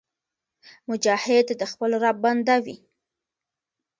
[0.89, 2.77] مجاهد د خپل رب بنده وي.